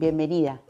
Bienvenida. 0.00 0.62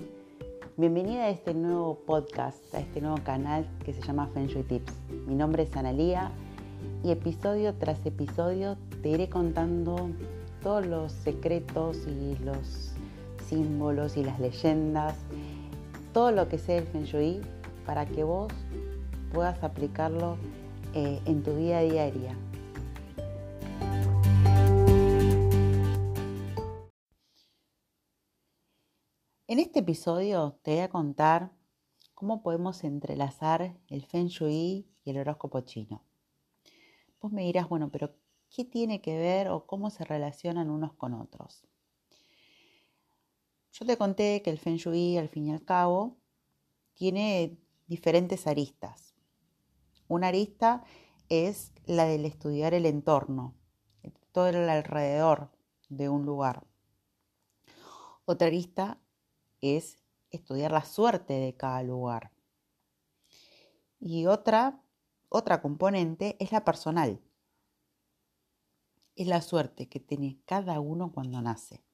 Bienvenida 0.77 1.27
a 1.27 1.29
este 1.29 1.55
nuevo 1.55 2.01
podcast, 2.05 2.75
a 2.75 2.81
este 2.81 3.01
nuevo 3.01 3.19
canal 3.23 3.65
que 3.85 3.93
se 3.93 4.03
llama 4.03 4.27
Feng 4.35 4.49
Shui 4.49 4.65
Tips. 4.65 4.93
Mi 5.29 5.37
nombre 5.37 5.63
es 5.63 5.77
Analía 5.77 6.33
y 7.05 7.13
episodio 7.13 7.73
tras 7.75 8.05
episodio 8.05 8.77
te 9.03 9.11
iré 9.11 9.29
contando 9.29 10.11
todos 10.65 10.85
los 10.85 11.13
secretos 11.13 12.09
y 12.09 12.43
los 12.43 12.91
símbolos 13.49 14.17
y 14.17 14.25
las 14.25 14.41
leyendas, 14.41 15.15
todo 16.13 16.33
lo 16.33 16.49
que 16.49 16.59
sea 16.59 16.79
el 16.79 16.87
Feng 16.89 17.05
Shui 17.05 17.41
para 17.87 18.07
que 18.07 18.25
vos 18.25 18.53
puedas 19.33 19.63
aplicarlo 19.63 20.39
eh, 20.93 21.21
en 21.27 21.45
tu 21.45 21.55
vida 21.55 21.83
diaria, 21.83 22.35
En 29.51 29.59
este 29.59 29.81
episodio 29.81 30.61
te 30.63 30.71
voy 30.71 30.81
a 30.83 30.91
contar 30.91 31.51
cómo 32.15 32.41
podemos 32.41 32.85
entrelazar 32.85 33.77
el 33.89 34.07
Feng 34.07 34.29
Shui 34.29 34.87
y 35.03 35.11
el 35.11 35.19
horóscopo 35.19 35.63
chino. 35.63 36.05
Vos 37.21 37.33
me 37.33 37.43
dirás, 37.43 37.69
bueno, 37.69 37.91
pero 37.91 38.15
¿qué 38.49 38.65
tiene 38.65 39.03
que 39.03 39.19
ver 39.19 39.49
o 39.49 39.67
cómo 39.67 39.91
se 39.91 40.05
relacionan 40.05 40.71
unos 40.71 40.93
con 40.93 41.15
otros? 41.15 41.67
Yo 43.73 43.85
te 43.85 43.97
conté 43.97 44.41
que 44.43 44.51
el 44.51 44.59
Feng 44.61 44.77
Shui, 44.77 45.17
al 45.17 45.29
fin 45.29 45.49
y 45.49 45.51
al 45.51 45.65
cabo, 45.65 46.17
tiene 46.95 47.59
diferentes 47.89 48.47
aristas. 48.47 49.17
Una 50.07 50.29
arista 50.29 50.85
es 51.29 51.73
la 51.87 52.05
del 52.05 52.25
estudiar 52.25 52.73
el 52.73 52.87
entorno, 52.87 53.57
todo 54.31 54.47
el 54.47 54.69
alrededor 54.69 55.51
de 55.89 56.09
un 56.09 56.25
lugar. 56.25 56.63
Otra 58.27 58.47
arista 58.47 59.01
es 59.61 59.99
estudiar 60.31 60.73
la 60.73 60.85
suerte 60.85 61.35
de 61.35 61.55
cada 61.55 61.83
lugar. 61.83 62.33
Y 63.99 64.27
otra, 64.27 64.83
otra 65.29 65.61
componente 65.61 66.37
es 66.39 66.53
la 66.53 66.65
personal. 66.65 67.21
Es 69.17 69.27
la 69.27 69.43
suerte 69.43 69.89
que 69.89 70.01
tiene 70.01 70.41
cada 70.47 70.81
uno 70.81 71.13
cuando 71.13 71.43
nace. 71.43 71.85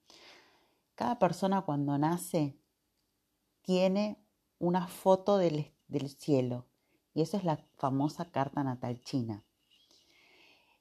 Cada 0.95 1.19
persona 1.19 1.63
cuando 1.63 1.99
nace 1.99 2.57
tiene 3.63 4.23
una 4.59 4.87
foto 4.87 5.39
del, 5.39 5.75
del 5.89 6.09
cielo 6.09 6.67
y 7.13 7.23
eso 7.23 7.37
es 7.37 7.45
la 7.45 7.57
famosa 7.77 8.31
carta 8.31 8.63
natal 8.63 9.01
china. 9.03 9.45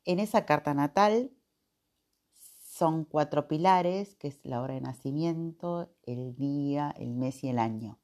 En 0.04 0.20
esa 0.20 0.46
carta 0.46 0.74
natal 0.74 1.32
son 2.78 3.06
cuatro 3.06 3.48
pilares, 3.48 4.16
que 4.16 4.28
es 4.28 4.42
la 4.44 4.62
hora 4.62 4.74
de 4.74 4.82
nacimiento, 4.82 5.90
el 6.04 6.36
día, 6.36 6.94
el 6.98 7.14
mes 7.14 7.42
y 7.46 7.48
el 7.48 7.58
año. 7.58 8.00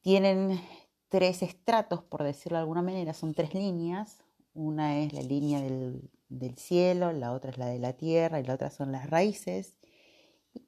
Tienen 0.00 0.60
tres 1.08 1.42
estratos, 1.42 2.04
por 2.04 2.22
decirlo 2.22 2.58
de 2.58 2.60
alguna 2.60 2.82
manera, 2.82 3.12
son 3.12 3.34
tres 3.34 3.52
líneas. 3.52 4.22
Una 4.52 5.00
es 5.00 5.12
la 5.12 5.22
línea 5.22 5.60
del, 5.60 6.08
del 6.28 6.56
cielo, 6.56 7.12
la 7.12 7.32
otra 7.32 7.50
es 7.50 7.58
la 7.58 7.66
de 7.66 7.80
la 7.80 7.94
tierra 7.94 8.38
y 8.38 8.44
la 8.44 8.54
otra 8.54 8.70
son 8.70 8.92
las 8.92 9.10
raíces. 9.10 9.76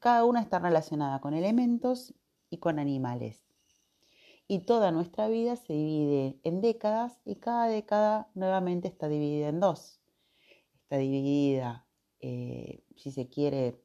Cada 0.01 0.25
una 0.25 0.41
está 0.41 0.59
relacionada 0.59 1.21
con 1.21 1.33
elementos 1.33 2.13
y 2.51 2.59
con 2.59 2.81
animales. 2.81 3.41
Y 4.49 4.61
toda 4.61 4.91
nuestra 4.91 5.29
vida 5.29 5.55
se 5.55 5.75
divide 5.75 6.41
en 6.43 6.61
décadas 6.61 7.21
y 7.25 7.37
cada 7.37 7.69
década 7.69 8.31
nuevamente 8.35 8.89
está 8.89 9.07
dividida 9.09 9.49
en 9.49 9.61
dos. 9.61 10.01
Está 10.75 10.97
dividida 10.97 11.86
eh, 12.21 12.83
si 12.97 13.11
se 13.11 13.29
quiere, 13.29 13.81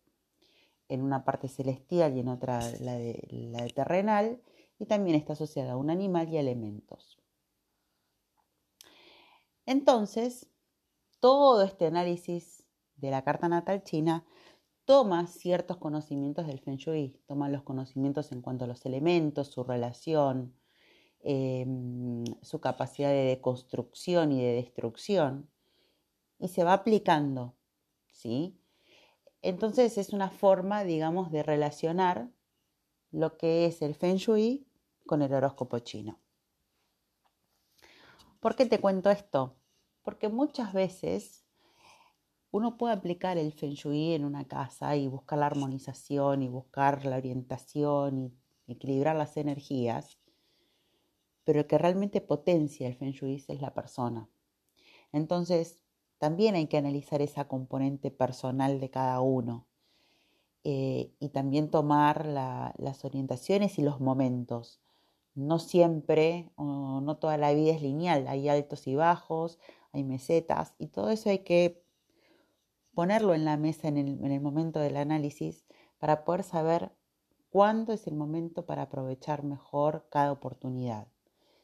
en 0.88 1.02
una 1.02 1.24
parte 1.24 1.48
celestial 1.48 2.18
y 2.18 2.20
en 2.20 2.28
otra 2.28 2.60
la 2.82 2.98
de, 2.98 3.26
la 3.30 3.66
terrenal, 3.68 4.42
y 4.78 4.86
también 4.86 5.16
está 5.16 5.34
asociada 5.34 5.74
a 5.74 5.78
un 5.78 5.90
animal 5.90 6.28
y 6.30 6.38
a 6.38 6.42
elementos. 6.42 7.18
Entonces, 9.66 10.50
todo 11.20 11.64
este 11.64 11.86
análisis 11.86 12.66
de 12.98 13.12
la 13.12 13.24
carta 13.24 13.48
natal 13.48 13.84
china 13.84 14.26
toma 14.86 15.28
ciertos 15.28 15.78
conocimientos 15.78 16.48
del 16.48 16.60
Feng 16.60 16.78
Shui, 16.78 17.18
toma 17.28 17.48
los 17.48 17.64
conocimientos 17.64 18.32
en 18.32 18.42
cuanto 18.42 18.66
a 18.66 18.68
los 18.68 18.86
elementos, 18.86 19.48
su 19.48 19.64
relación, 19.64 20.54
em, 21.22 22.26
su 22.42 22.60
capacidad 22.60 23.12
de 23.12 23.40
construcción 23.40 24.32
y 24.32 24.42
de 24.42 24.54
destrucción, 24.54 25.50
y 26.40 26.48
se 26.48 26.64
va 26.64 26.74
aplicando 26.74 27.56
¿sí? 28.12 28.58
Entonces 29.42 29.98
es 29.98 30.14
una 30.14 30.30
forma, 30.30 30.84
digamos, 30.84 31.32
de 31.32 31.44
relacionar 31.44 32.30
lo 33.12 33.38
que 33.38 33.66
es 33.66 33.82
el 33.82 33.96
Feng 33.96 34.18
Shui 34.18 34.68
con 35.06 35.22
el 35.22 35.34
horóscopo 35.34 35.80
chino. 35.80 36.20
¿Por 38.40 38.56
qué 38.56 38.66
te 38.66 38.80
cuento 38.80 39.10
esto? 39.10 39.56
Porque 40.04 40.30
muchas 40.30 40.74
veces 40.74 41.46
uno 42.52 42.78
puede 42.78 42.94
aplicar 42.94 43.38
el 43.38 43.54
Feng 43.54 43.74
Shui 43.74 44.14
en 44.14 44.26
una 44.26 44.48
casa 44.48 44.96
y 44.96 45.08
buscar 45.08 45.40
la 45.40 45.48
armonización 45.48 46.44
y 46.44 46.50
buscar 46.50 47.06
la 47.06 47.18
orientación 47.18 48.18
y 48.18 48.34
equilibrar 48.68 49.16
las 49.16 49.38
energías, 49.38 50.20
pero 51.44 51.62
el 51.62 51.68
que 51.68 51.78
realmente 51.78 52.22
potencia 52.22 52.88
el 52.88 52.96
Feng 52.96 53.12
Shui 53.12 53.44
es 53.48 53.62
la 53.62 53.74
persona. 53.74 54.30
Entonces, 55.12 55.81
también 56.22 56.54
hay 56.54 56.68
que 56.68 56.78
analizar 56.78 57.20
esa 57.24 57.48
componente 57.48 58.12
personal 58.12 58.80
de 58.80 58.92
cada 58.92 59.22
uno 59.22 59.66
eh, 60.64 61.12
y 61.20 61.30
también 61.30 61.72
tomar 61.72 62.28
las 62.28 63.04
orientaciones 63.04 63.80
y 63.80 63.82
los 63.82 64.00
momentos. 64.00 64.80
No 65.34 65.58
siempre 65.58 66.52
o 66.58 67.02
no 67.02 67.18
toda 67.18 67.38
la 67.38 67.54
vida 67.54 67.72
es 67.72 67.82
lineal, 67.82 68.28
hay 68.28 68.50
altos 68.50 68.86
y 68.86 68.94
bajos, 68.94 69.58
hay 69.94 70.04
mesetas 70.04 70.76
y 70.78 70.90
todo 70.90 71.10
eso 71.10 71.32
hay 71.32 71.40
que 71.40 71.84
ponerlo 72.94 73.34
en 73.34 73.44
la 73.44 73.58
mesa 73.58 73.88
en 73.88 73.98
el, 73.98 74.24
en 74.24 74.32
el 74.32 74.42
momento 74.42 74.80
del 74.80 74.98
análisis 74.98 75.66
para 75.98 76.24
poder 76.24 76.44
saber 76.44 76.92
cuándo 77.50 77.94
es 77.94 78.06
el 78.06 78.14
momento 78.14 78.68
para 78.68 78.84
aprovechar 78.84 79.42
mejor 79.42 80.06
cada 80.12 80.32
oportunidad. 80.32 81.08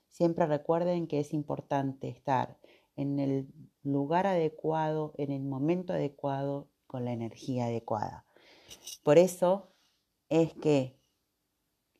Siempre 0.09 0.47
recuerden 0.47 1.05
que 1.05 1.19
es 1.19 1.31
importante 1.31 2.09
estar 2.09 2.57
en 2.97 3.19
el 3.19 3.47
lugar 3.83 4.27
adecuado, 4.27 5.13
en 5.17 5.31
el 5.31 5.43
momento 5.43 5.93
adecuado, 5.93 6.67
con 6.87 7.05
la 7.05 7.13
energía 7.13 7.65
adecuada. 7.65 8.25
Por 9.03 9.17
eso 9.17 9.69
es 10.29 10.53
que 10.53 10.97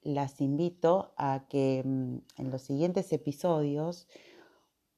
las 0.02 0.42
invito 0.42 1.14
a 1.18 1.46
que 1.50 1.84
mm, 1.86 2.18
en 2.38 2.52
los 2.52 2.62
siguientes 2.62 3.12
episodios 3.12 4.08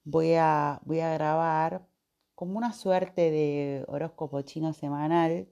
voy 0.03 0.33
a, 0.33 0.81
voy 0.85 0.99
a 0.99 1.13
grabar 1.13 1.87
como 2.35 2.57
una 2.57 2.73
suerte 2.73 3.31
de 3.31 3.85
horóscopo 3.87 4.41
chino 4.41 4.73
semanal 4.73 5.47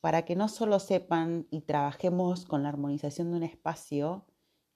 para 0.00 0.24
que 0.24 0.36
no 0.36 0.48
solo 0.48 0.80
sepan 0.80 1.46
y 1.50 1.62
trabajemos 1.62 2.44
con 2.44 2.62
la 2.62 2.70
armonización 2.70 3.30
de 3.30 3.36
un 3.38 3.42
espacio 3.42 4.26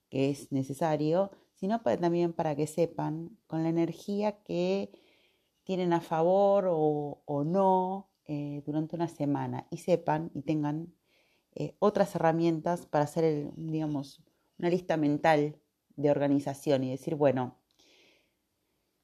que 0.09 0.31
es 0.31 0.53
necesario, 0.53 1.31
sino 1.59 1.81
también 1.81 2.33
para 2.33 2.55
que 2.55 2.67
sepan 2.67 3.37
con 3.49 3.65
la 3.65 3.69
energía 3.69 4.43
que 4.43 4.93
tienen 5.65 5.93
a 5.93 6.01
favor 6.01 6.69
o, 6.71 7.45
no 7.45 8.09
eh, 8.27 8.63
durante 8.65 8.95
una 8.95 9.09
semana 9.09 9.67
y 9.71 9.79
sepan 9.79 10.31
y 10.35 10.43
tengan 10.43 10.95
eh, 11.55 11.75
otras 11.81 12.15
herramientas 12.15 12.87
para 12.87 13.05
hacer, 13.05 13.51
digamos, 13.57 14.23
una 14.59 14.71
lista 14.71 14.97
mental 14.97 15.57
de 15.97 16.11
organización 16.11 16.85
y 16.85 16.91
decir, 16.91 17.17
bueno, 17.17 17.57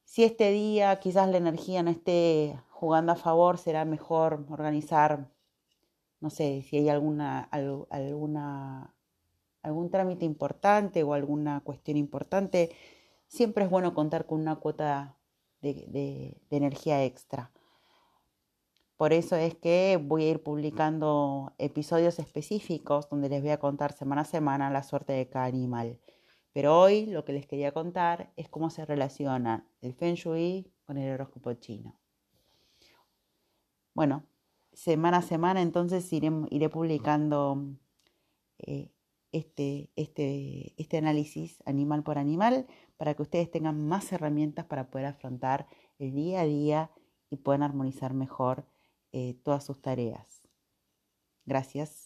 si 0.04 0.22
este 0.22 0.53
día 0.53 1.00
quizás 1.00 1.28
la 1.28 1.38
energía 1.38 1.82
no 1.82 1.91
esté 1.91 2.56
jugando 2.70 3.12
a 3.12 3.17
favor, 3.17 3.58
será 3.58 3.84
mejor 3.84 4.46
organizar, 4.49 5.28
no 6.20 6.31
sé, 6.31 6.62
si 6.62 6.76
hay 6.76 6.88
alguna, 6.88 7.40
alguna 7.40 8.94
algún 9.64 9.90
trámite 9.90 10.25
importante 10.25 11.02
o 11.02 11.14
alguna 11.14 11.61
cuestión 11.61 11.96
importante, 11.96 12.70
siempre 13.26 13.64
es 13.64 13.70
bueno 13.70 13.94
contar 13.94 14.26
con 14.26 14.40
una 14.40 14.56
cuota 14.56 15.16
de, 15.62 16.40
energía 16.50 17.02
extra. 17.05 17.50
Por 18.96 19.12
eso 19.12 19.37
es 19.37 19.55
que 19.56 19.99
voy 20.00 20.25
a 20.25 20.31
ir 20.31 20.43
publicando 20.43 21.52
episodios 21.58 22.19
específicos 22.19 23.08
donde 23.08 23.28
les 23.28 23.40
voy 23.40 23.50
a 23.50 23.58
contar 23.58 23.93
semana 23.93 24.20
a 24.20 24.26
semana 24.26 24.70
la 24.70 24.82
suerte 24.82 25.14
de 25.14 25.28
cada 25.28 25.46
animal. 25.46 25.99
Pero 26.52 26.78
hoy 26.78 27.06
lo 27.06 27.25
que 27.25 27.32
les 27.32 27.46
quería 27.46 27.72
contar 27.72 28.32
es 28.37 28.49
cómo 28.49 28.70
se 28.70 28.84
relaciona 28.84 29.66
el 29.81 29.94
Feng 29.94 30.14
Shui 30.14 30.70
con 30.84 30.99
el 30.99 31.12
horóscopo 31.12 31.55
chino. 31.55 31.99
Bueno, 33.94 34.25
semana 34.72 35.19
a 35.19 35.22
semana 35.22 35.62
entonces 35.62 36.12
iré, 36.12 36.31
iré 36.50 36.69
publicando 36.69 37.75
eh, 38.58 38.94
este, 39.34 39.90
este, 39.96 40.75
este 40.76 40.96
análisis 40.96 41.62
animal 41.66 42.04
por 42.04 42.19
animal 42.19 42.66
para 42.96 43.14
que 43.14 43.22
ustedes 43.22 43.50
tengan 43.50 43.86
más 43.86 44.12
herramientas 44.12 44.64
para 44.66 44.90
poder 44.90 45.06
afrontar 45.06 45.66
el 45.98 46.14
día 46.14 46.42
a 46.42 46.44
día 46.44 46.90
y 47.31 47.36
puedan 47.38 47.62
armonizar 47.62 48.14
mejor 48.14 48.66
eh, 49.12 49.34
todas 49.42 49.64
sus 49.64 49.82
tareas. 49.82 50.48
Gracias. 51.44 52.03